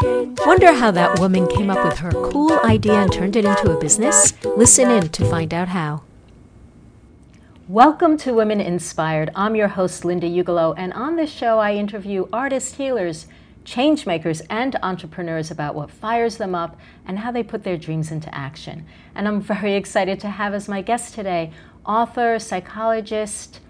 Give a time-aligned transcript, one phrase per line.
[0.00, 3.80] Wonder how that woman came up with her cool idea and turned it into a
[3.80, 4.34] business?
[4.44, 6.02] Listen in to find out how.
[7.68, 9.30] Welcome to Women Inspired.
[9.34, 13.26] I'm your host, Linda Ugelow, and on this show, I interview artists, healers,
[13.64, 18.34] changemakers, and entrepreneurs about what fires them up and how they put their dreams into
[18.34, 18.84] action.
[19.14, 21.52] And I'm very excited to have as my guest today
[21.86, 23.60] author, psychologist,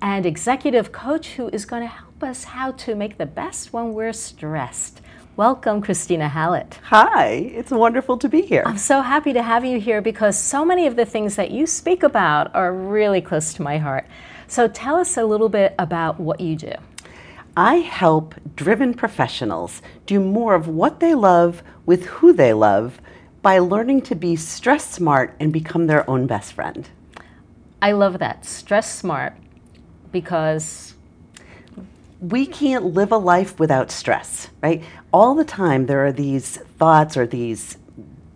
[0.00, 3.92] and executive coach who is going to help us how to make the best when
[3.92, 5.02] we're stressed.
[5.40, 6.78] Welcome, Christina Hallett.
[6.82, 8.62] Hi, it's wonderful to be here.
[8.66, 11.66] I'm so happy to have you here because so many of the things that you
[11.66, 14.06] speak about are really close to my heart.
[14.48, 16.74] So tell us a little bit about what you do.
[17.56, 23.00] I help driven professionals do more of what they love with who they love
[23.40, 26.86] by learning to be stress smart and become their own best friend.
[27.80, 28.44] I love that.
[28.44, 29.38] Stress smart
[30.12, 30.96] because
[32.20, 34.82] we can't live a life without stress, right?
[35.12, 37.78] All the time there are these thoughts or these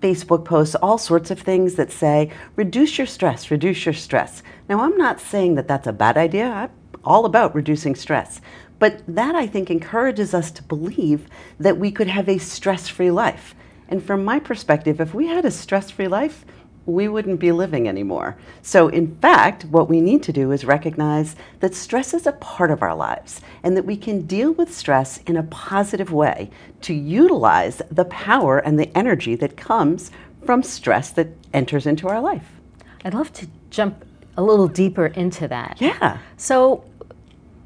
[0.01, 4.43] Facebook posts, all sorts of things that say, reduce your stress, reduce your stress.
[4.69, 6.49] Now, I'm not saying that that's a bad idea.
[6.49, 6.71] I'm
[7.05, 8.41] all about reducing stress.
[8.79, 11.27] But that, I think, encourages us to believe
[11.59, 13.55] that we could have a stress free life.
[13.89, 16.45] And from my perspective, if we had a stress free life,
[16.87, 18.37] we wouldn't be living anymore.
[18.63, 22.71] So, in fact, what we need to do is recognize that stress is a part
[22.71, 26.51] of our lives and that we can deal with stress in a positive way
[26.83, 30.11] to utilize the power and the energy that comes
[30.45, 32.61] from stress that enters into our life.
[33.05, 34.05] I'd love to jump
[34.37, 35.81] a little deeper into that.
[35.81, 36.19] Yeah.
[36.37, 36.85] So,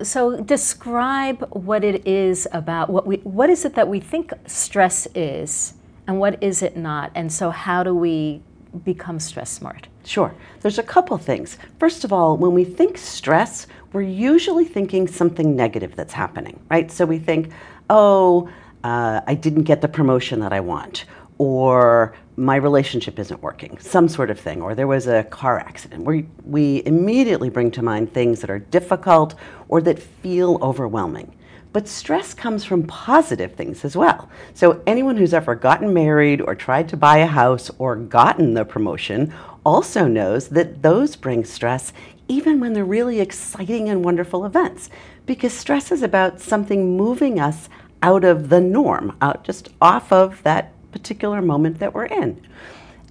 [0.02, 5.08] so describe what it is about what we what is it that we think stress
[5.14, 5.74] is
[6.06, 8.40] and what is it not and so how do we
[8.84, 9.88] become stress smart?
[10.04, 10.34] Sure.
[10.60, 11.58] There's a couple things.
[11.78, 16.90] First of all, when we think stress, we're usually thinking something negative that's happening, right?
[16.90, 17.50] So we think,
[17.90, 18.48] oh,
[18.84, 21.06] uh, I didn't get the promotion that I want,
[21.38, 26.04] or my relationship isn't working, some sort of thing, or there was a car accident.
[26.04, 29.34] We, we immediately bring to mind things that are difficult
[29.68, 31.34] or that feel overwhelming.
[31.78, 34.28] But stress comes from positive things as well.
[34.52, 38.64] So, anyone who's ever gotten married or tried to buy a house or gotten the
[38.64, 39.32] promotion
[39.64, 41.92] also knows that those bring stress
[42.26, 44.90] even when they're really exciting and wonderful events.
[45.24, 47.68] Because stress is about something moving us
[48.02, 52.44] out of the norm, out just off of that particular moment that we're in.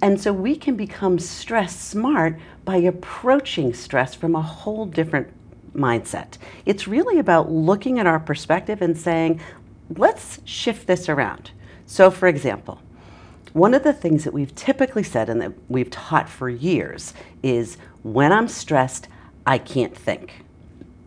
[0.02, 5.30] And so we can become stress smart by approaching stress from a whole different
[5.78, 6.38] mindset.
[6.66, 9.40] It's really about looking at our perspective and saying,
[9.96, 11.52] let's shift this around.
[11.86, 12.82] So, for example,
[13.54, 17.78] one of the things that we've typically said and that we've taught for years is
[18.04, 19.08] when I'm stressed,
[19.46, 20.44] I can't think.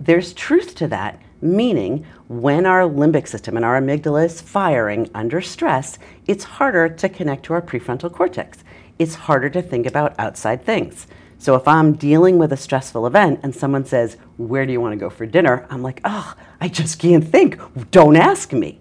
[0.01, 5.41] There's truth to that, meaning when our limbic system and our amygdala is firing under
[5.41, 8.65] stress, it's harder to connect to our prefrontal cortex.
[8.99, 11.07] It's harder to think about outside things.
[11.41, 14.93] So if I'm dealing with a stressful event and someone says, Where do you want
[14.93, 15.67] to go for dinner?
[15.71, 17.59] I'm like, Oh, I just can't think.
[17.91, 18.79] Don't ask me.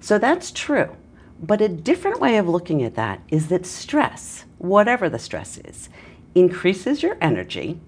[0.00, 0.96] So that's true.
[1.40, 5.88] But a different way of looking at that is that stress, whatever the stress is,
[6.34, 7.78] increases your energy,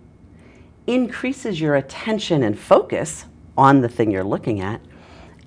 [0.86, 3.24] increases your attention and focus
[3.58, 4.80] on the thing you're looking at,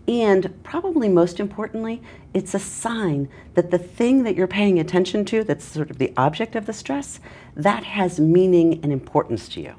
[0.08, 2.02] and probably most importantly,
[2.34, 6.14] it's a sign that the thing that you're paying attention to, that's sort of the
[6.16, 7.20] object of the stress,
[7.56, 9.74] that has meaning and importance to you.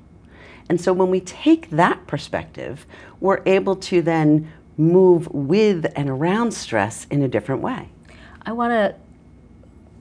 [0.68, 2.84] And so when we take that perspective,
[3.20, 7.88] we're able to then move with and around stress in a different way.
[8.42, 8.94] I want to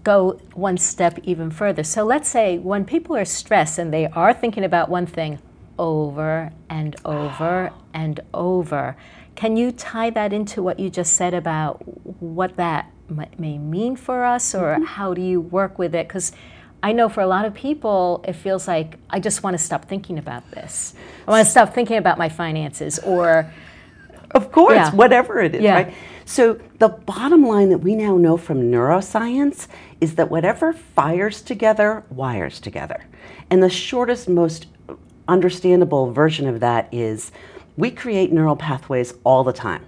[0.04, 1.84] go one step even further.
[1.84, 5.40] So let's say when people are stressed and they are thinking about one thing
[5.80, 8.96] over and over and over,
[9.38, 11.76] can you tie that into what you just said about
[12.20, 12.92] what that
[13.38, 14.84] may mean for us, or mm-hmm.
[14.84, 16.08] how do you work with it?
[16.08, 16.32] Because
[16.82, 19.86] I know for a lot of people, it feels like I just want to stop
[19.86, 20.96] thinking about this.
[21.28, 23.52] I want to stop thinking about my finances, or
[24.32, 24.92] of course, yeah.
[24.96, 25.74] whatever it is, yeah.
[25.74, 25.94] right?
[26.26, 29.68] So the bottom line that we now know from neuroscience
[30.02, 33.06] is that whatever fires together wires together,
[33.52, 34.66] and the shortest, most
[35.28, 37.32] understandable version of that is
[37.78, 39.86] we create neural pathways all the time.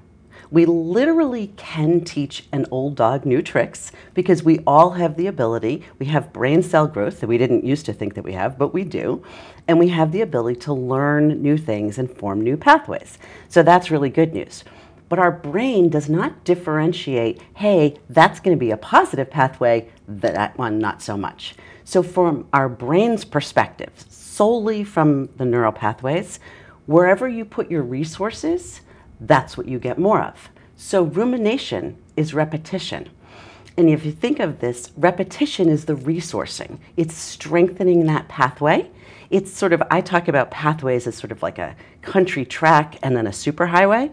[0.51, 5.83] We literally can teach an old dog new tricks because we all have the ability.
[5.99, 8.73] We have brain cell growth that we didn't used to think that we have, but
[8.73, 9.23] we do.
[9.67, 13.17] And we have the ability to learn new things and form new pathways.
[13.47, 14.63] So that's really good news.
[15.07, 20.57] But our brain does not differentiate, hey, that's going to be a positive pathway, that
[20.57, 21.55] one not so much.
[21.83, 26.39] So, from our brain's perspective, solely from the neural pathways,
[26.89, 28.81] Wherever you put your resources,
[29.21, 30.49] that's what you get more of.
[30.75, 33.09] So rumination is repetition.
[33.77, 36.79] And if you think of this, repetition is the resourcing.
[36.97, 38.89] It's strengthening that pathway.
[39.29, 43.15] It's sort of, I talk about pathways as sort of like a country track and
[43.15, 44.11] then a superhighway.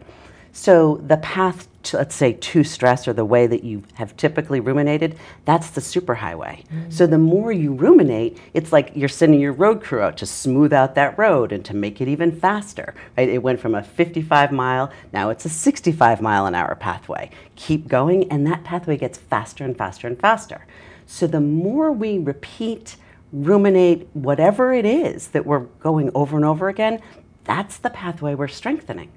[0.57, 4.59] So the path to, let's say, to stress or the way that you have typically
[4.59, 6.65] ruminated, that's the superhighway.
[6.65, 6.91] Mm-hmm.
[6.91, 10.73] So the more you ruminate, it's like you're sending your road crew out to smooth
[10.73, 12.95] out that road and to make it even faster.
[13.19, 13.29] Right?
[13.29, 17.31] It went from a 55 mile, now it's a 65 mile an hour pathway.
[17.57, 20.65] Keep going, and that pathway gets faster and faster and faster.
[21.05, 22.97] So the more we repeat,
[23.31, 27.03] ruminate, whatever it is that we're going over and over again,
[27.45, 29.13] that's the pathway we're strengthening.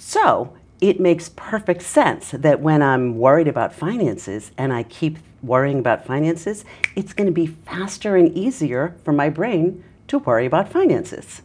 [0.00, 5.78] So it makes perfect sense that when I'm worried about finances and I keep worrying
[5.78, 6.64] about finances,
[6.96, 11.42] it's going to be faster and easier for my brain to worry about finances.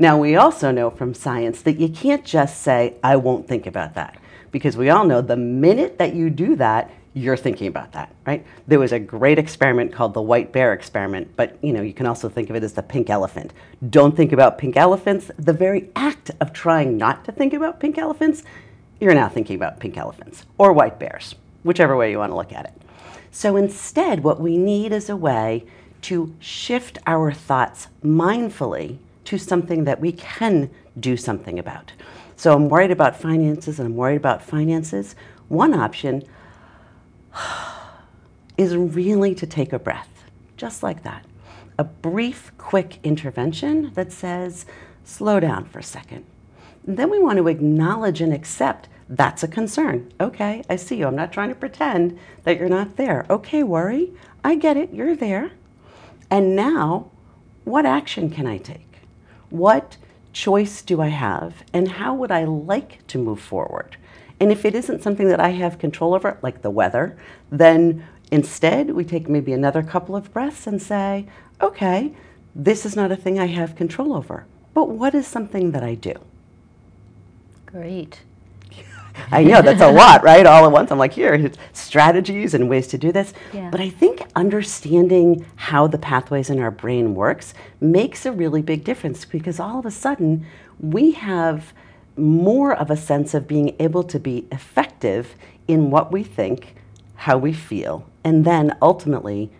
[0.00, 3.94] Now, we also know from science that you can't just say, I won't think about
[3.94, 4.18] that.
[4.50, 8.44] Because we all know the minute that you do that, you're thinking about that, right?
[8.66, 12.06] There was a great experiment called the white bear experiment, but you know, you can
[12.06, 13.52] also think of it as the pink elephant.
[13.90, 15.30] Don't think about pink elephants.
[15.38, 18.42] The very act of trying not to think about pink elephants
[19.02, 22.52] you're now thinking about pink elephants or white bears, whichever way you want to look
[22.52, 22.72] at it.
[23.32, 25.64] So instead, what we need is a way
[26.02, 30.70] to shift our thoughts mindfully to something that we can
[31.00, 31.92] do something about.
[32.36, 35.16] So I'm worried about finances and I'm worried about finances.
[35.48, 36.22] One option
[38.56, 40.24] is really to take a breath,
[40.56, 41.24] just like that.
[41.78, 44.66] A brief, quick intervention that says,
[45.04, 46.24] slow down for a second.
[46.86, 50.12] And then we want to acknowledge and accept that's a concern.
[50.20, 51.06] Okay, I see you.
[51.06, 53.26] I'm not trying to pretend that you're not there.
[53.28, 54.12] Okay, worry.
[54.42, 54.92] I get it.
[54.92, 55.52] You're there.
[56.30, 57.10] And now,
[57.64, 59.00] what action can I take?
[59.50, 59.98] What
[60.32, 61.62] choice do I have?
[61.72, 63.96] And how would I like to move forward?
[64.42, 67.16] And if it isn't something that I have control over, like the weather,
[67.52, 71.28] then instead we take maybe another couple of breaths and say,
[71.60, 72.12] okay,
[72.52, 75.94] this is not a thing I have control over, but what is something that I
[75.94, 76.14] do?
[77.66, 78.22] Great.
[79.30, 80.44] I know that's a lot, right?
[80.44, 80.90] All at once.
[80.90, 83.32] I'm like, here, strategies and ways to do this.
[83.52, 83.70] Yeah.
[83.70, 88.82] But I think understanding how the pathways in our brain works makes a really big
[88.82, 90.44] difference because all of a sudden
[90.80, 91.72] we have
[92.16, 95.34] more of a sense of being able to be effective
[95.68, 96.74] in what we think,
[97.14, 99.50] how we feel, and then ultimately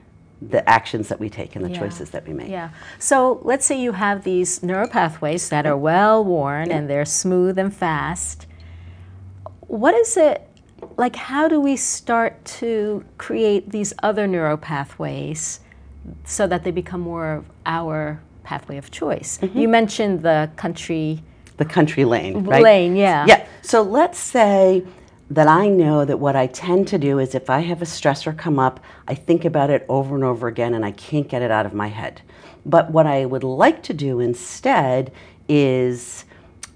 [0.40, 1.78] the actions that we take and the yeah.
[1.78, 2.49] choices that we make.
[2.49, 2.70] Yeah.
[2.99, 6.78] So let's say you have these neuropathways that are well worn yeah.
[6.78, 8.46] and they're smooth and fast
[9.72, 10.46] what is it
[10.99, 11.16] like?
[11.16, 15.60] How do we start to create these other neuropathways
[16.25, 19.38] so that they become more of our pathway of choice?
[19.38, 19.58] Mm-hmm.
[19.58, 21.22] You mentioned the country.
[21.62, 22.62] The country lane, right?
[22.62, 23.25] Lane, yeah.
[23.26, 23.47] Yeah.
[23.62, 24.85] So let's say
[25.31, 28.37] that I know that what I tend to do is if I have a stressor
[28.37, 31.50] come up, I think about it over and over again and I can't get it
[31.50, 32.20] out of my head.
[32.67, 35.12] But what I would like to do instead
[35.49, 36.25] is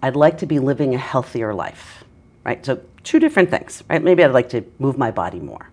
[0.03, 2.05] I'd like to be living a healthier life
[2.47, 2.65] right?
[2.65, 4.03] So two different things, right?
[4.03, 5.69] Maybe I'd like to move my body more.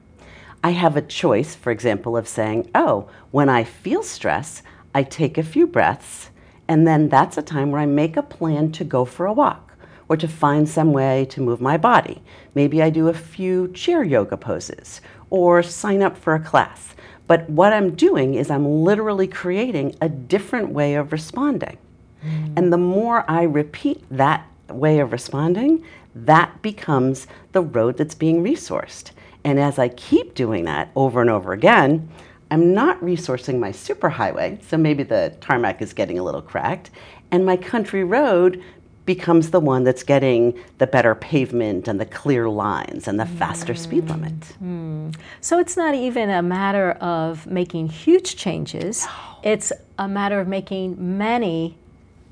[0.64, 4.64] I have a choice, for example, of saying, oh, when I feel stress,
[4.96, 6.32] I take a few breaths,
[6.68, 9.74] and then that's a time where I make a plan to go for a walk
[10.10, 12.22] or to find some way to move my body.
[12.56, 16.94] Maybe I do a few chair yoga poses or sign up for a class.
[17.28, 21.78] But what I'm doing is I'm literally creating a different way of responding.
[22.24, 22.54] Mm.
[22.58, 25.84] And the more I repeat that way of responding,
[26.16, 29.12] that becomes the road that's being resourced.
[29.44, 32.10] And as I keep doing that over and over again,
[32.54, 36.92] I'm not resourcing my superhighway, so maybe the tarmac is getting a little cracked,
[37.32, 38.64] and my country road
[39.06, 43.74] becomes the one that's getting the better pavement and the clear lines and the faster
[43.74, 43.78] mm.
[43.80, 44.40] speed limit.
[44.64, 45.16] Mm.
[45.42, 49.08] So it's not even a matter of making huge changes,
[49.42, 51.76] it's a matter of making many,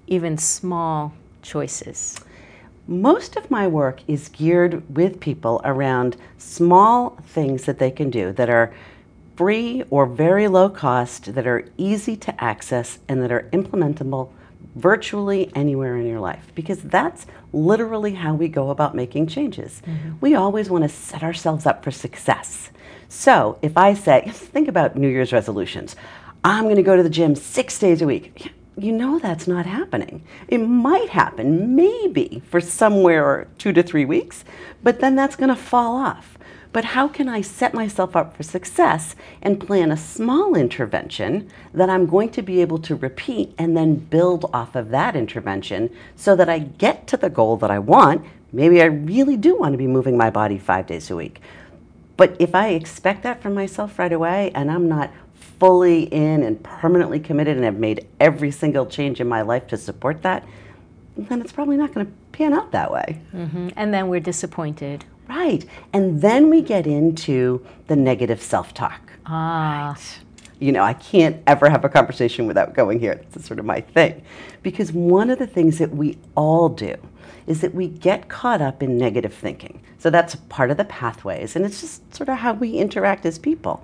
[0.05, 2.19] even small choices.
[2.87, 8.31] Most of my work is geared with people around small things that they can do
[8.33, 8.71] that are
[9.41, 14.29] free or very low cost, that are easy to access, and that are implementable
[14.75, 19.81] virtually anywhere in your life because that's literally how we go about making changes.
[19.83, 20.11] Mm-hmm.
[20.21, 22.69] We always want to set ourselves up for success.
[23.09, 25.95] So if I say, think about New Year's resolutions,
[26.43, 29.65] I'm going to go to the gym six days a week you know that's not
[29.65, 30.23] happening.
[30.47, 34.45] It might happen, maybe, for somewhere two to three weeks,
[34.81, 36.37] but then that's going to fall off.
[36.73, 41.89] But how can I set myself up for success and plan a small intervention that
[41.89, 46.35] I'm going to be able to repeat and then build off of that intervention so
[46.35, 48.25] that I get to the goal that I want?
[48.53, 51.41] Maybe I really do want to be moving my body five days a week.
[52.15, 55.11] But if I expect that from myself right away and I'm not
[55.59, 59.77] fully in and permanently committed and have made every single change in my life to
[59.77, 60.45] support that,
[61.17, 63.21] then it's probably not going to pan out that way.
[63.33, 63.69] Mm-hmm.
[63.75, 65.05] And then we're disappointed.
[65.35, 65.65] Right.
[65.93, 69.13] And then we get into the negative self talk.
[69.25, 69.95] Ah.
[69.95, 70.19] Right.
[70.59, 73.13] You know, I can't ever have a conversation without going here.
[73.13, 74.23] It's sort of my thing.
[74.61, 76.95] Because one of the things that we all do
[77.47, 79.81] is that we get caught up in negative thinking.
[79.99, 83.39] So that's part of the pathways, and it's just sort of how we interact as
[83.39, 83.83] people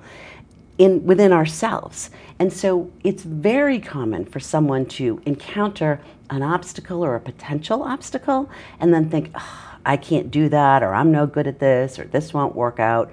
[0.78, 2.10] in within ourselves.
[2.40, 8.50] And so it's very common for someone to encounter an obstacle or a potential obstacle
[8.80, 12.04] and then think, oh, I can't do that, or I'm no good at this, or
[12.04, 13.10] this won't work out.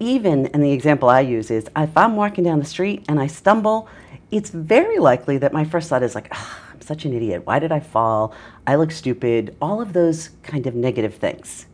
[0.00, 3.28] Even, and the example I use is if I'm walking down the street and I
[3.28, 3.88] stumble,
[4.30, 7.46] it's very likely that my first thought is like, I'm such an idiot.
[7.46, 8.34] Why did I fall?
[8.66, 9.56] I look stupid.
[9.62, 11.66] All of those kind of negative things.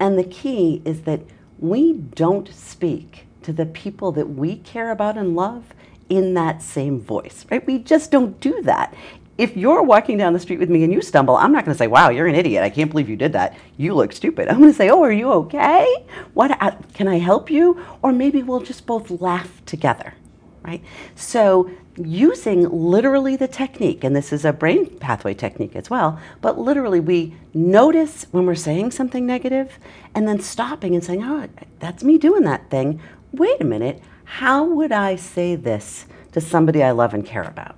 [0.00, 1.20] And the key is that
[1.58, 5.74] we don't speak to the people that we care about and love
[6.08, 7.66] in that same voice, right?
[7.66, 8.94] We just don't do that.
[9.38, 11.78] If you're walking down the street with me and you stumble, I'm not going to
[11.78, 12.62] say, "Wow, you're an idiot.
[12.62, 13.56] I can't believe you did that.
[13.76, 16.06] You look stupid." I'm going to say, "Oh, are you okay?
[16.34, 20.14] What uh, can I help you?" Or maybe we'll just both laugh together,
[20.62, 20.82] right?
[21.14, 26.58] So using literally the technique, and this is a brain pathway technique as well, but
[26.58, 29.78] literally we notice when we're saying something negative
[30.14, 33.00] and then stopping and saying, oh, that's me doing that thing
[33.36, 37.76] wait a minute, how would I say this to somebody I love and care about?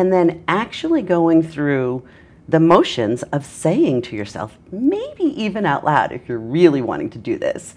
[0.00, 2.08] And then actually going through
[2.48, 7.18] the motions of saying to yourself, maybe even out loud if you're really wanting to
[7.18, 7.74] do this,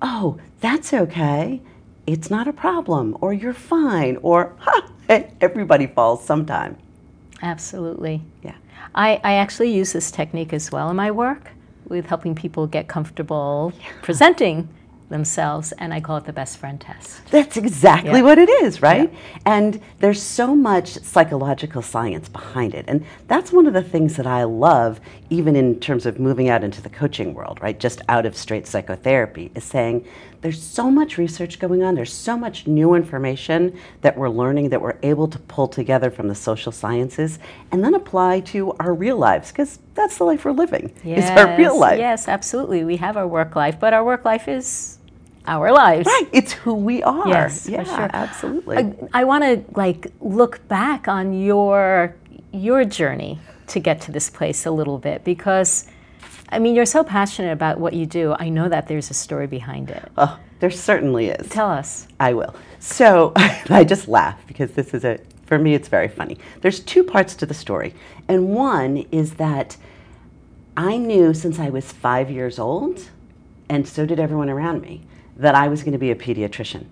[0.00, 1.60] oh, that's okay.
[2.06, 4.88] It's not a problem, or you're fine, or ha,
[5.40, 6.78] everybody falls sometime.
[7.42, 8.22] Absolutely.
[8.44, 8.54] Yeah.
[8.94, 11.50] I, I actually use this technique as well in my work
[11.88, 13.86] with helping people get comfortable yeah.
[14.02, 14.68] presenting
[15.10, 17.20] themselves, and I call it the best friend test.
[17.30, 18.22] That's exactly yeah.
[18.22, 19.12] what it is, right?
[19.12, 19.18] Yeah.
[19.44, 22.86] And there's so much psychological science behind it.
[22.88, 26.64] And that's one of the things that I love, even in terms of moving out
[26.64, 27.78] into the coaching world, right?
[27.78, 30.06] Just out of straight psychotherapy, is saying
[30.40, 34.80] there's so much research going on, there's so much new information that we're learning that
[34.80, 37.38] we're able to pull together from the social sciences
[37.72, 41.30] and then apply to our real lives, because that's the life we're living, yes, is
[41.30, 41.98] our real life.
[41.98, 42.84] Yes, absolutely.
[42.84, 44.96] We have our work life, but our work life is
[45.46, 46.06] our lives.
[46.06, 46.28] Right.
[46.32, 47.28] It's who we are.
[47.28, 48.10] Yes, yeah, for sure.
[48.12, 48.76] Absolutely.
[48.76, 52.14] I, I want to like look back on your
[52.52, 55.86] your journey to get to this place a little bit because
[56.48, 58.34] I mean you're so passionate about what you do.
[58.38, 60.10] I know that there's a story behind it.
[60.16, 61.48] Oh, there certainly is.
[61.48, 62.08] Tell us.
[62.18, 62.54] I will.
[62.78, 66.38] So I just laugh because this is a for me it's very funny.
[66.60, 67.94] There's two parts to the story.
[68.28, 69.76] And one is that
[70.76, 73.10] I knew since I was 5 years old
[73.68, 75.02] and so did everyone around me
[75.40, 76.86] that I was going to be a pediatrician.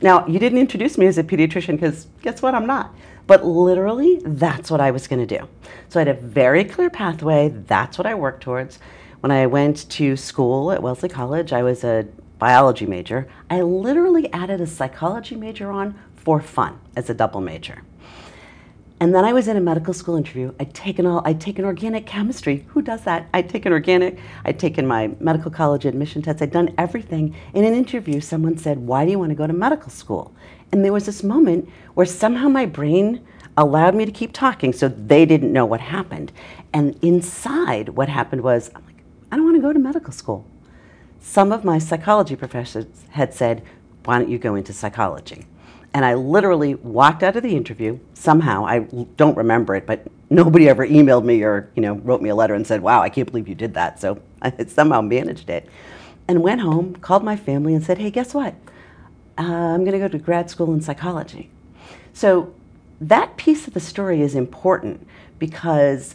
[0.00, 2.54] Now, you didn't introduce me as a pediatrician because guess what?
[2.54, 2.94] I'm not.
[3.26, 5.46] But literally, that's what I was going to do.
[5.88, 7.50] So I had a very clear pathway.
[7.50, 8.78] That's what I worked towards.
[9.20, 12.06] When I went to school at Wellesley College, I was a
[12.38, 13.28] biology major.
[13.50, 17.82] I literally added a psychology major on for fun as a double major.
[19.00, 20.52] And then I was in a medical school interview.
[20.58, 22.64] I'd taken all, I'd taken organic chemistry.
[22.68, 23.28] Who does that?
[23.32, 24.18] I'd taken organic.
[24.44, 26.42] I'd taken my medical college admission test.
[26.42, 27.34] I'd done everything.
[27.54, 30.32] In an interview, someone said, "Why do you want to go to medical school?"
[30.72, 33.20] And there was this moment where somehow my brain
[33.56, 36.32] allowed me to keep talking, so they didn't know what happened.
[36.72, 40.44] And inside, what happened was, I'm like, I don't want to go to medical school.
[41.20, 43.62] Some of my psychology professors had said,
[44.04, 45.46] "Why don't you go into psychology?"
[45.98, 48.64] And I literally walked out of the interview somehow.
[48.64, 48.86] I
[49.16, 52.54] don't remember it, but nobody ever emailed me or you know wrote me a letter
[52.54, 55.68] and said, "Wow, I can't believe you did that." So I somehow managed it,
[56.28, 58.54] and went home, called my family, and said, "Hey, guess what?
[59.36, 61.50] Uh, I'm going to go to grad school in psychology."
[62.12, 62.54] So
[63.00, 65.04] that piece of the story is important
[65.40, 66.14] because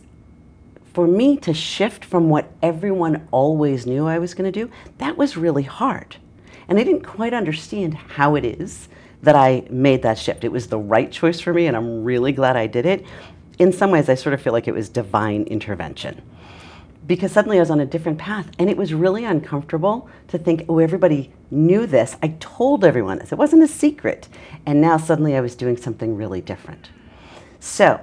[0.93, 5.17] for me to shift from what everyone always knew I was going to do, that
[5.17, 6.15] was really hard.
[6.69, 8.87] And I didn't quite understand how it is
[9.23, 10.43] that I made that shift.
[10.43, 13.05] It was the right choice for me, and I'm really glad I did it.
[13.57, 16.21] In some ways, I sort of feel like it was divine intervention
[17.05, 20.65] because suddenly I was on a different path, and it was really uncomfortable to think,
[20.69, 22.15] oh, everybody knew this.
[22.21, 24.29] I told everyone this, it wasn't a secret.
[24.65, 26.89] And now suddenly I was doing something really different.
[27.59, 27.99] So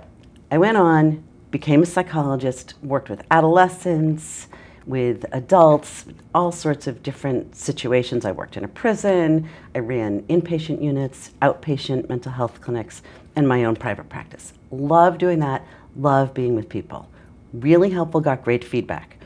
[0.50, 4.48] I went on, became a psychologist, worked with adolescents
[4.86, 8.24] with adults, all sorts of different situations.
[8.24, 13.02] I worked in a prison, I ran inpatient units, outpatient mental health clinics,
[13.36, 14.52] and my own private practice.
[14.70, 17.08] Love doing that, love being with people.
[17.52, 19.16] Really helpful, got great feedback.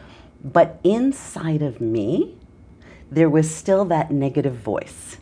[0.43, 2.37] But inside of me,
[3.11, 5.17] there was still that negative voice.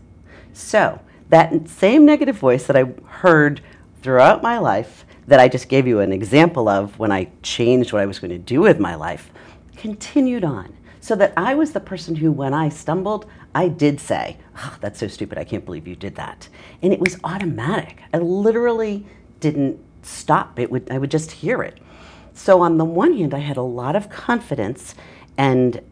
[0.53, 3.61] So, that same negative voice that I heard
[4.03, 8.03] throughout my life, that I just gave you an example of when I changed what
[8.03, 9.31] I was going to do with my life,
[9.83, 10.73] continued on.
[11.01, 15.01] So that I was the person who, when I stumbled, I did say, oh, That's
[15.01, 16.49] so stupid, I can't believe you did that.
[16.81, 18.01] And it was automatic.
[18.15, 19.05] I literally
[19.41, 20.61] didn't stop.
[20.61, 21.79] It would, I would just hear it.
[22.33, 24.95] So, on the one hand, I had a lot of confidence
[25.37, 25.83] and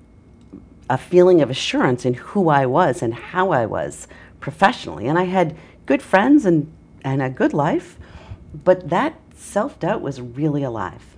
[0.88, 4.06] a feeling of assurance in who I was and how I was
[4.38, 5.08] professionally.
[5.08, 5.56] And I had
[5.86, 6.72] good friends and,
[7.04, 7.98] and a good life,
[8.54, 11.10] but that self doubt was really alive.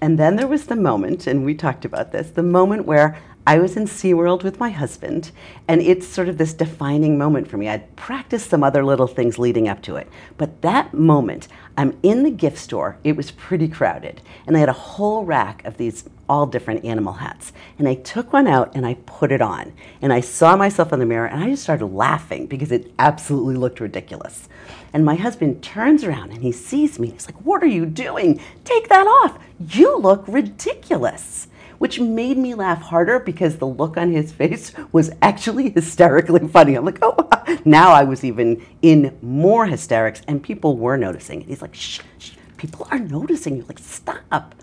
[0.00, 3.58] And then there was the moment, and we talked about this, the moment where I
[3.58, 5.30] was in SeaWorld with my husband,
[5.66, 7.68] and it's sort of this defining moment for me.
[7.68, 10.08] I'd practiced some other little things leading up to it.
[10.36, 11.48] But that moment,
[11.80, 15.64] I'm in the gift store, it was pretty crowded, and they had a whole rack
[15.64, 17.54] of these all different animal hats.
[17.78, 19.72] And I took one out and I put it on.
[20.02, 23.56] And I saw myself in the mirror, and I just started laughing because it absolutely
[23.56, 24.46] looked ridiculous.
[24.92, 27.12] And my husband turns around and he sees me.
[27.12, 28.42] He's like, What are you doing?
[28.64, 29.38] Take that off.
[29.58, 31.48] You look ridiculous
[31.80, 36.74] which made me laugh harder because the look on his face was actually hysterically funny.
[36.74, 37.26] I'm like, oh,
[37.64, 41.40] now I was even in more hysterics, and people were noticing.
[41.40, 43.64] He's like, shh, shh, people are noticing you.
[43.66, 44.54] Like, stop.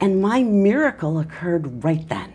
[0.00, 2.32] And my miracle occurred right then.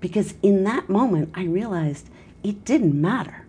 [0.00, 2.10] Because in that moment, I realized
[2.42, 3.46] it didn't matter.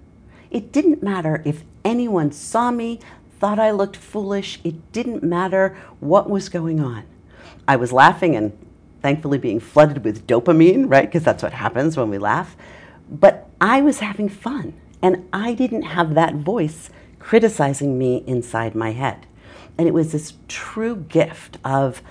[0.51, 2.99] It didn't matter if anyone saw me,
[3.39, 4.59] thought I looked foolish.
[4.63, 7.05] It didn't matter what was going on.
[7.67, 8.55] I was laughing and
[9.03, 11.05] thankfully being flooded with dopamine, right?
[11.05, 12.55] Because that's what happens when we laugh.
[13.07, 18.93] But I was having fun, and I didn't have that voice criticizing me inside my
[18.93, 19.27] head.
[19.77, 22.01] And it was this true gift of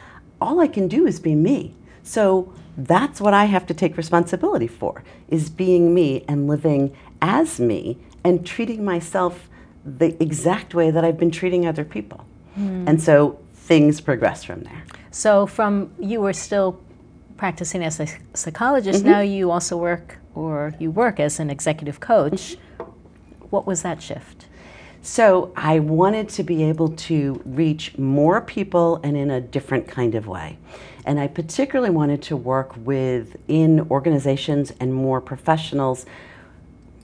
[0.40, 1.74] all I can do is be me.
[2.02, 7.60] So that's what I have to take responsibility for is being me and living as
[7.60, 9.48] me and treating myself
[9.84, 12.24] the exact way that I've been treating other people.
[12.58, 12.88] Mm.
[12.88, 14.84] And so things progress from there.
[15.10, 16.80] So, from you were still
[17.42, 19.10] practicing as a psychologist, mm-hmm.
[19.10, 22.56] now you also work or you work as an executive coach.
[23.50, 24.46] What was that shift?
[25.02, 30.14] So, I wanted to be able to reach more people and in a different kind
[30.14, 30.56] of way.
[31.04, 36.06] And I particularly wanted to work with in organizations and more professionals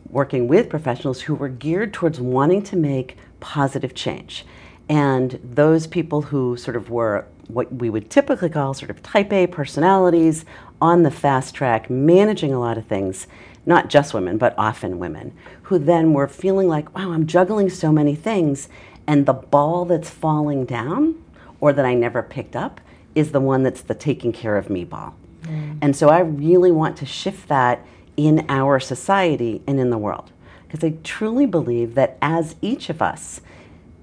[0.09, 4.47] working with professionals who were geared towards wanting to make positive change.
[4.89, 9.33] And those people who sort of were what we would typically call sort of type
[9.33, 10.45] A personalities
[10.81, 13.27] on the fast track, managing a lot of things,
[13.67, 15.33] not just women, but often women,
[15.63, 18.69] who then were feeling like, wow, I'm juggling so many things,
[19.07, 21.23] and the ball that's falling down
[21.61, 22.81] or that I never picked up
[23.15, 25.15] is the one that's the taking care of me ball.
[25.43, 25.79] Mm.
[25.83, 27.85] And so I really want to shift that
[28.17, 30.31] in our society and in the world.
[30.67, 33.41] Because I truly believe that as each of us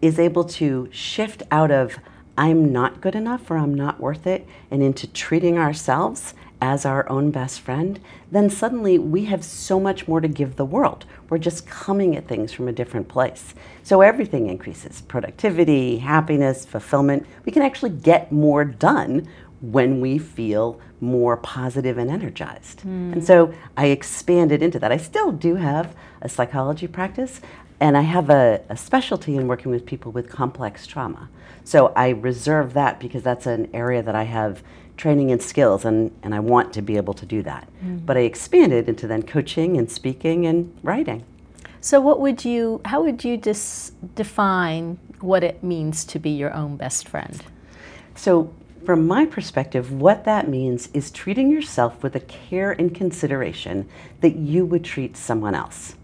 [0.02, 1.98] is able to shift out of
[2.38, 7.08] I'm not good enough or I'm not worth it and into treating ourselves as our
[7.10, 8.00] own best friend,
[8.32, 11.06] then suddenly we have so much more to give the world.
[11.30, 13.54] We're just coming at things from a different place.
[13.84, 17.26] So everything increases productivity, happiness, fulfillment.
[17.46, 19.28] We can actually get more done
[19.62, 22.80] when we feel more positive and energized.
[22.80, 23.14] Mm.
[23.14, 24.92] And so I expanded into that.
[24.92, 27.42] I still do have a psychology practice,
[27.80, 31.30] and I have a, a, specialty in working with people with complex trauma.
[31.64, 34.64] So I reserve that because that's an area that I have
[34.98, 37.68] training and skills, and, and I want to be able to do that.
[37.84, 38.06] Mm.
[38.06, 41.26] But I expanded into then coaching and speaking and writing.
[41.82, 46.54] So, what would you, how would you dis- define what it means to be your
[46.54, 47.44] own best friend?
[48.16, 48.54] So,
[48.86, 53.90] from my perspective, what that means is treating yourself with a care and consideration
[54.22, 55.96] that you would treat someone else.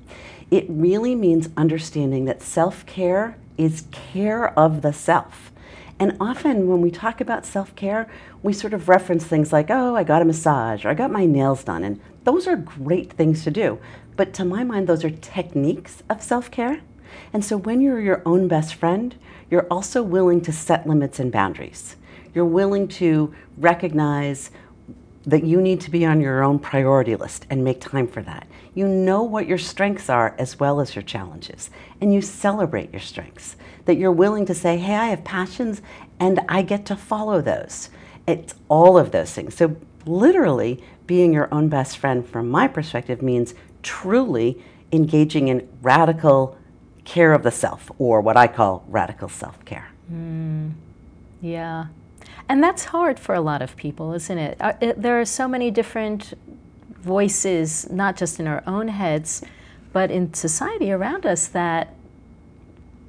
[0.52, 5.52] It really means understanding that self care is care of the self.
[5.98, 8.10] And often when we talk about self care,
[8.44, 11.26] we sort of reference things like, oh, I got a massage or I got my
[11.26, 11.84] nails done.
[11.84, 13.80] And those are great things to do.
[14.18, 16.82] But to my mind, those are techniques of self care.
[17.32, 19.16] And so when you're your own best friend,
[19.50, 21.96] you're also willing to set limits and boundaries.
[22.34, 24.52] You're willing to recognize
[25.26, 28.48] that you need to be on your own priority list and make time for that.
[28.74, 33.02] You know what your strengths are as well as your challenges, and you celebrate your
[33.02, 33.58] strengths.
[33.86, 35.82] That you're willing to say, hey, I have passions
[36.20, 37.90] and I get to follow those.
[38.28, 39.56] It's all of those things.
[39.56, 43.54] So, literally, being your own best friend, from my perspective, means
[43.84, 46.58] truly engaging in radical
[47.04, 49.90] care of the self, or what I call radical self care.
[50.12, 50.74] Mm,
[51.42, 51.88] yeah.
[52.48, 54.58] And that's hard for a lot of people, isn't it?
[54.60, 56.34] Uh, it there are so many different
[57.02, 59.44] voices, not just in our own heads,
[59.94, 61.94] but in society around us that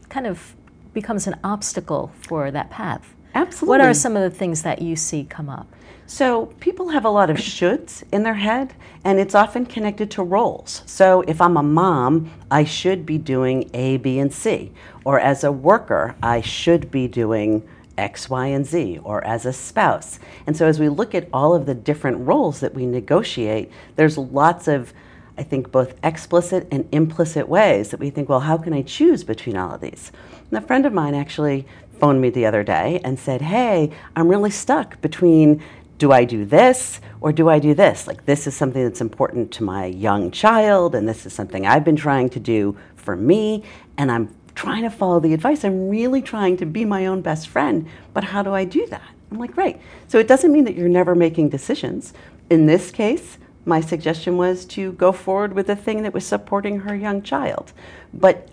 [0.09, 0.55] kind of
[0.93, 3.15] becomes an obstacle for that path.
[3.35, 3.69] Absolutely.
[3.69, 5.67] What are some of the things that you see come up?
[6.07, 8.75] So people have a lot of shoulds in their head,
[9.05, 10.83] and it's often connected to roles.
[10.85, 14.73] So if I'm a mom, I should be doing A, B, and C.
[15.05, 17.67] Or as a worker, I should be doing
[17.99, 20.19] X, Y, and Z, or as a spouse.
[20.47, 24.19] And so as we look at all of the different roles that we negotiate, there's
[24.19, 24.93] lots of
[25.39, 29.25] I think both explicit and implicit ways that we think, well, how can I choose
[29.25, 30.13] between all of these?
[30.51, 31.67] And a friend of mine actually
[31.99, 35.63] phoned me the other day and said, hey, I'm really stuck between
[35.99, 38.07] do I do this or do I do this?
[38.07, 41.85] Like, this is something that's important to my young child, and this is something I've
[41.85, 43.63] been trying to do for me,
[43.97, 45.65] and I'm trying to follow the advice.
[45.65, 49.09] I'm really trying to be my own best friend, but how do I do that?
[49.31, 49.81] I'm like, right.
[50.09, 52.13] So it doesn't mean that you're never making decisions.
[52.51, 56.81] In this case, my suggestion was to go forward with the thing that was supporting
[56.81, 57.73] her young child.
[58.13, 58.49] But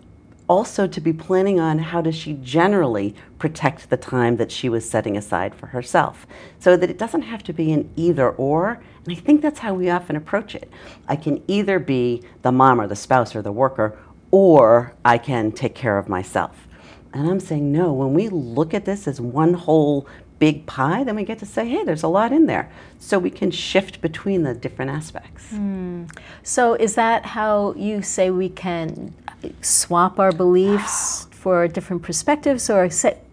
[0.50, 4.90] also to be planning on how does she generally protect the time that she was
[4.90, 6.26] setting aside for herself
[6.60, 9.74] so that it doesn't have to be an either or and i think that's how
[9.74, 10.70] we often approach it
[11.08, 13.98] i can either be the mom or the spouse or the worker
[14.32, 16.68] or i can take care of myself
[17.13, 20.08] and i'm saying no when we look at this as one whole
[20.39, 23.30] big pie then we get to say hey there's a lot in there so we
[23.30, 26.10] can shift between the different aspects mm.
[26.44, 29.13] so is that how you say we can
[29.62, 33.26] swap our beliefs for different perspectives, or set,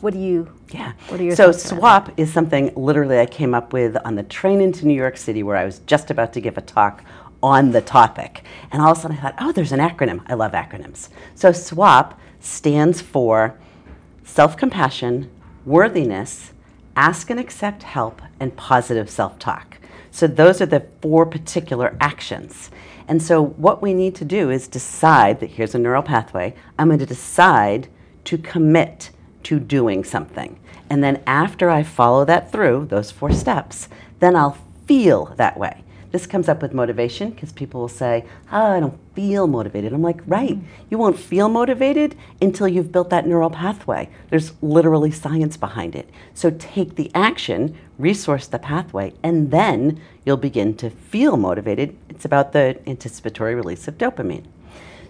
[0.00, 0.50] what do you?
[0.70, 0.92] Yeah.
[1.08, 4.60] What are your so swap is something literally I came up with on the train
[4.60, 7.04] into New York City, where I was just about to give a talk
[7.42, 10.22] on the topic, and all of a sudden I thought, oh, there's an acronym.
[10.26, 11.08] I love acronyms.
[11.34, 13.58] So SWAP stands for
[14.24, 15.30] self-compassion,
[15.64, 16.52] worthiness,
[16.96, 19.78] ask and accept help, and positive self-talk.
[20.10, 22.70] So those are the four particular actions.
[23.08, 26.54] And so what we need to do is decide that here's a neural pathway.
[26.78, 27.88] I'm going to decide
[28.24, 29.10] to commit
[29.44, 30.58] to doing something.
[30.88, 35.84] And then after I follow that through, those four steps, then I'll feel that way.
[36.10, 39.92] This comes up with motivation because people will say, oh, I don't feel motivated.
[39.92, 40.64] I'm like, right, mm.
[40.90, 44.08] you won't feel motivated until you've built that neural pathway.
[44.28, 46.10] There's literally science behind it.
[46.34, 51.96] So take the action, resource the pathway, and then you'll begin to feel motivated.
[52.08, 54.46] It's about the anticipatory release of dopamine.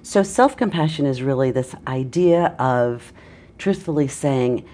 [0.03, 3.13] So self compassion is really this idea of
[3.57, 4.67] truthfully saying,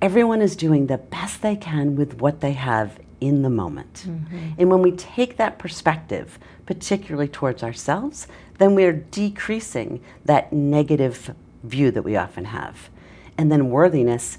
[0.00, 4.04] everyone is doing the best they can with what they have in the moment.
[4.06, 4.48] Mm-hmm.
[4.58, 11.90] And when we take that perspective, particularly towards ourselves, then we're decreasing that negative view
[11.90, 12.90] that we often have.
[13.38, 14.36] And then worthiness,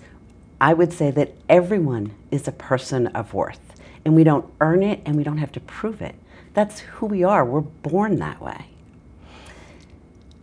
[0.62, 3.60] I would say that everyone is a person of worth.
[4.06, 6.16] And we don't earn it and we don't have to prove it.
[6.54, 7.44] That's who we are.
[7.44, 8.68] We're born that way.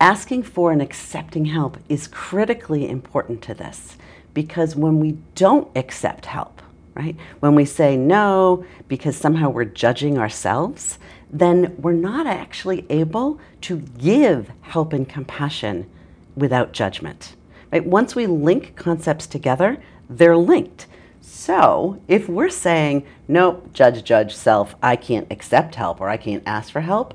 [0.01, 3.95] Asking for and accepting help is critically important to this
[4.33, 6.52] because when we don't accept help,
[6.95, 7.15] right?
[7.39, 10.99] When we say no because somehow we're judging ourselves,
[11.31, 15.89] then we're not actually able to give help and compassion
[16.35, 17.35] without judgment.
[17.71, 17.85] Right?
[17.85, 20.85] Once we link concepts together, they're linked.
[21.21, 26.43] So, if we're saying, nope, judge, judge, self, I can't accept help or I can't
[26.45, 27.13] ask for help,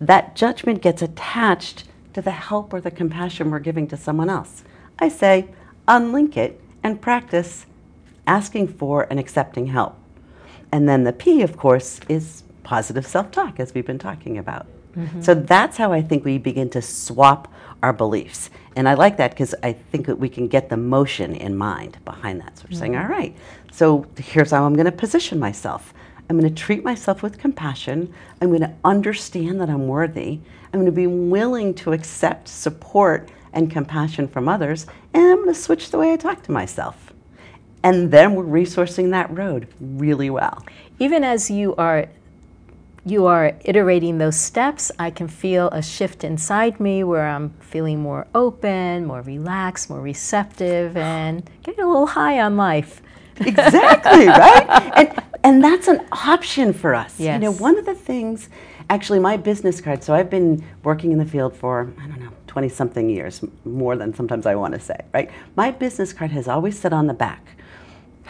[0.00, 4.64] that judgment gets attached to the help or the compassion we're giving to someone else.
[4.98, 5.48] I say,
[5.86, 7.66] unlink it and practice
[8.30, 9.96] asking for and accepting help.
[10.70, 14.66] And then the P, of course, is positive self talk, as we've been talking about.
[14.94, 15.20] Mm-hmm.
[15.20, 18.50] So that's how I think we begin to swap our beliefs.
[18.76, 21.98] And I like that because I think that we can get the motion in mind
[22.04, 22.56] behind that.
[22.56, 22.78] So we're mm-hmm.
[22.78, 23.36] saying, all right,
[23.72, 25.92] so here's how I'm going to position myself.
[26.28, 28.14] I'm going to treat myself with compassion.
[28.40, 30.38] I'm going to understand that I'm worthy.
[30.72, 34.86] I'm going to be willing to accept support and compassion from others.
[35.14, 37.12] And I'm going to switch the way I talk to myself
[37.82, 40.64] and then we're resourcing that road really well.
[40.98, 42.08] Even as you are
[43.04, 48.00] you are iterating those steps, I can feel a shift inside me where I'm feeling
[48.00, 53.00] more open, more relaxed, more receptive, and getting a little high on life.
[53.40, 54.92] exactly, right?
[54.96, 57.18] And, and that's an option for us.
[57.18, 57.34] Yes.
[57.34, 58.50] You know, one of the things,
[58.90, 62.32] actually, my business card, so I've been working in the field for, I don't know,
[62.48, 65.30] 20 something years, more than sometimes I want to say, right?
[65.56, 67.56] My business card has always said on the back,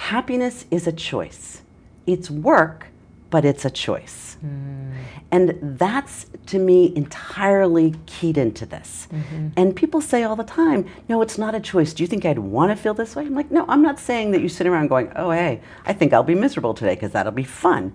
[0.00, 1.60] Happiness is a choice.
[2.06, 2.86] It's work,
[3.28, 4.38] but it's a choice.
[4.44, 4.94] Mm.
[5.30, 9.08] And that's, to me, entirely keyed into this.
[9.12, 9.48] Mm-hmm.
[9.58, 11.92] And people say all the time, no, it's not a choice.
[11.92, 13.26] Do you think I'd want to feel this way?
[13.26, 16.14] I'm like, no, I'm not saying that you sit around going, oh, hey, I think
[16.14, 17.92] I'll be miserable today because that'll be fun.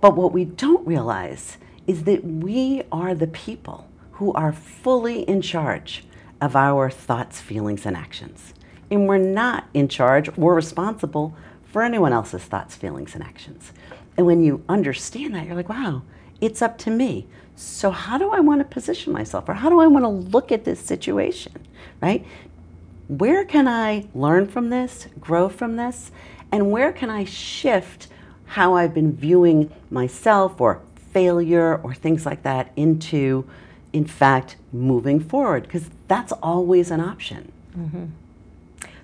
[0.00, 5.42] But what we don't realize is that we are the people who are fully in
[5.42, 6.04] charge
[6.40, 8.53] of our thoughts, feelings, and actions.
[8.94, 13.72] And we're not in charge or responsible for anyone else's thoughts, feelings, and actions.
[14.16, 16.02] And when you understand that, you're like, wow,
[16.40, 17.26] it's up to me.
[17.56, 19.48] So, how do I want to position myself?
[19.48, 21.54] Or how do I want to look at this situation?
[22.00, 22.24] Right?
[23.08, 26.12] Where can I learn from this, grow from this?
[26.52, 28.06] And where can I shift
[28.46, 33.44] how I've been viewing myself or failure or things like that into,
[33.92, 35.64] in fact, moving forward?
[35.64, 37.50] Because that's always an option.
[37.76, 38.04] Mm-hmm.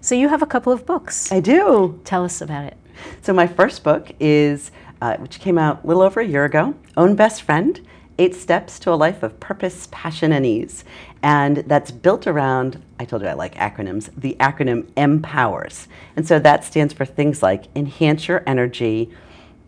[0.02, 1.30] So you have a couple of books.
[1.30, 2.00] I do.
[2.04, 2.76] Tell us about it.
[3.20, 4.70] So my first book is,
[5.02, 7.78] uh, which came out a little over a year ago, Own Best Friend,
[8.18, 10.84] Eight Steps to a Life of Purpose, Passion, and Ease.
[11.22, 15.86] And that's built around, I told you I like acronyms, the acronym EMPOWERS.
[16.16, 19.10] And so that stands for things like enhance your energy,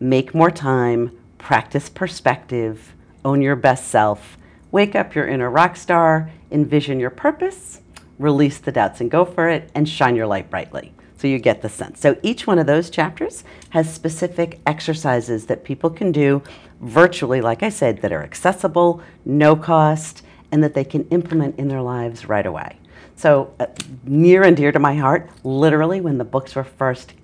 [0.00, 4.38] make more time, practice perspective, own your best self,
[4.70, 7.81] wake up your inner rock star, envision your purpose,
[8.18, 10.92] release the doubts and go for it, and shine your light brightly.
[11.16, 12.00] So you get the sense.
[12.00, 16.42] So each one of those chapters has specific exercises that people can do
[16.80, 21.68] virtually, like I said, that are accessible, no cost, and that they can implement in
[21.68, 22.76] their lives right away.
[23.14, 23.66] So, uh,
[24.04, 27.14] near and dear to my heart, literally, when the books were first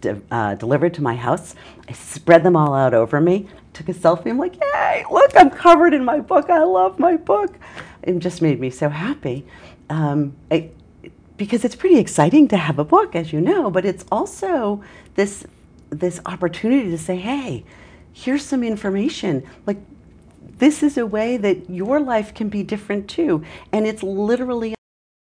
[0.00, 1.54] de- uh, delivered to my house,
[1.88, 4.30] I spread them all out over me, took a selfie.
[4.30, 6.48] I'm like, yay, look, I'm covered in my book.
[6.48, 7.56] I love my book.
[8.02, 9.46] It just made me so happy.
[9.90, 10.70] Um, I,
[11.36, 14.82] because it's pretty exciting to have a book, as you know, but it's also
[15.14, 15.44] this
[15.90, 17.64] this opportunity to say, hey,
[18.12, 19.42] here's some information.
[19.64, 19.78] Like
[20.58, 23.44] this is a way that your life can be different too.
[23.72, 24.74] And it's literally.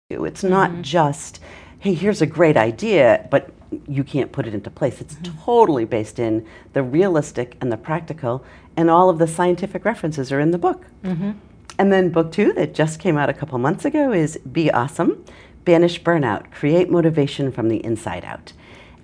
[0.09, 0.81] It's not mm-hmm.
[0.83, 1.41] just,
[1.79, 3.49] hey, here's a great idea, but
[3.89, 5.01] you can't put it into place.
[5.01, 5.37] It's mm-hmm.
[5.43, 8.45] totally based in the realistic and the practical,
[8.77, 10.85] and all of the scientific references are in the book.
[11.03, 11.31] Mm-hmm.
[11.79, 15.23] And then book two that just came out a couple months ago is Be Awesome
[15.63, 18.53] Banish Burnout, Create Motivation from the Inside Out.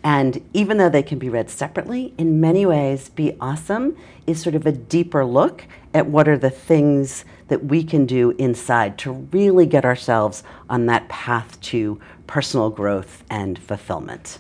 [0.04, 4.56] And even though they can be read separately, in many ways, Be Awesome is sort
[4.56, 9.12] of a deeper look at what are the things that we can do inside to
[9.12, 14.40] really get ourselves on that path to personal growth and fulfillment.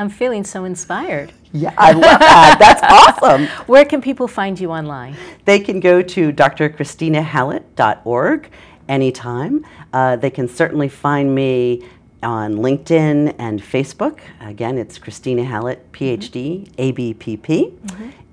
[0.00, 1.34] I'm feeling so inspired.
[1.52, 2.56] Yeah, I love that.
[2.58, 2.80] That's
[3.22, 3.48] awesome.
[3.66, 5.14] Where can people find you online?
[5.44, 8.48] They can go to drchristinahallett.org
[8.88, 9.66] anytime.
[9.92, 11.86] Uh, they can certainly find me
[12.22, 14.20] on LinkedIn and Facebook.
[14.40, 17.74] Again, it's Christina Hallett, PhD, ABPP.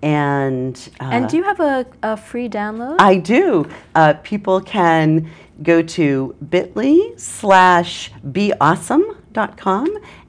[0.01, 2.95] And, uh, And do you have a, a free download?
[2.99, 3.67] I do.
[3.93, 5.29] Uh, people can
[5.63, 8.13] go to bit.ly slash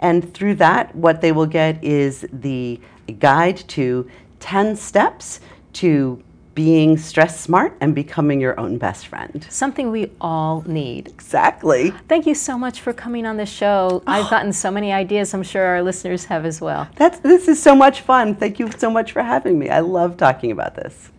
[0.00, 2.80] and through that, what they will get is the
[3.18, 4.08] guide to
[4.40, 5.40] 10 steps
[5.74, 6.22] to
[6.58, 9.46] being stress smart and becoming your own best friend.
[9.48, 11.06] Something we all need.
[11.06, 11.92] Exactly.
[12.08, 14.02] Thank you so much for coming on the show.
[14.08, 15.32] I've gotten so many ideas.
[15.34, 16.88] I'm sure our listeners have as well.
[16.96, 18.34] That's, this is so much fun.
[18.34, 19.68] Thank you so much for having me.
[19.68, 21.12] I love talking about this.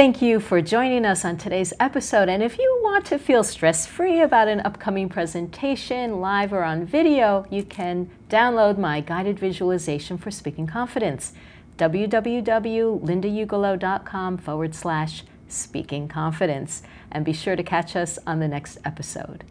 [0.00, 2.30] Thank you for joining us on today's episode.
[2.30, 6.86] And if you want to feel stress free about an upcoming presentation, live or on
[6.86, 11.34] video, you can download my guided visualization for speaking confidence
[11.76, 16.82] www.lindaugelow.com forward slash speaking confidence.
[17.12, 19.44] And be sure to catch us on the next episode.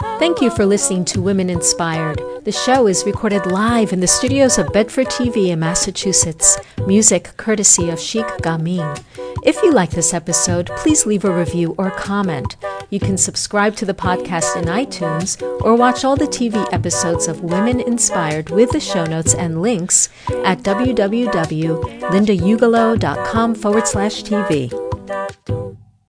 [0.00, 2.20] Thank you for listening to Women Inspired.
[2.44, 6.58] The show is recorded live in the studios of Bedford TV in Massachusetts.
[6.86, 9.02] Music courtesy of Chic Gamin.
[9.42, 12.56] If you like this episode, please leave a review or comment.
[12.90, 17.42] You can subscribe to the podcast in iTunes or watch all the TV episodes of
[17.42, 20.08] Women Inspired with the show notes and links
[20.44, 25.59] at www.lindaugelow.com forward slash TV.